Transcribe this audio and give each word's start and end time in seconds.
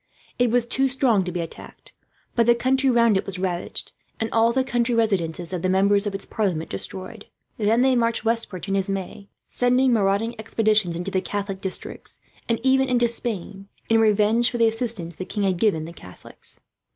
It 0.39 0.49
was 0.49 0.65
too 0.65 0.87
strong 0.87 1.23
to 1.25 1.31
be 1.31 1.41
attacked; 1.41 1.93
but 2.33 2.47
the 2.47 2.55
country 2.55 2.89
round 2.89 3.17
it 3.17 3.25
was 3.27 3.37
ravaged, 3.37 3.91
and 4.19 4.31
all 4.31 4.51
the 4.51 4.63
country 4.63 4.95
residences 4.95 5.53
of 5.53 5.61
the 5.61 5.69
members 5.69 6.07
of 6.07 6.15
its 6.15 6.25
parliament 6.25 6.71
destroyed. 6.71 7.27
Then 7.59 7.81
they 7.81 7.95
marched 7.95 8.25
westward 8.25 8.63
to 8.63 8.71
Nismes, 8.71 9.27
sending 9.47 9.93
marauding 9.93 10.33
expeditions 10.39 10.95
into 10.95 11.11
the 11.11 11.21
Catholic 11.21 11.61
districts, 11.61 12.19
and 12.49 12.59
even 12.63 12.89
into 12.89 13.07
Spain, 13.07 13.67
in 13.89 14.01
revenge 14.01 14.49
for 14.49 14.57
the 14.57 14.67
assistance 14.67 15.17
the 15.17 15.23
king 15.23 15.43
had 15.43 15.57
given 15.57 15.85
the 15.85 15.93
Catholics. 15.93 16.61